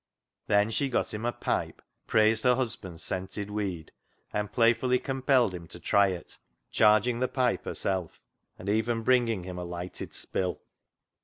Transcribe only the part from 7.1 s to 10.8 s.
the pipe herself, and even bringing him a lighted" spill."